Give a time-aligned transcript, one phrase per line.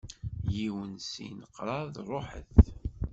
[0.55, 2.55] Yiwen, sin, kraḍ, ruḥet!